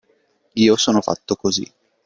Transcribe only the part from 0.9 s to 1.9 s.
fatto cosí.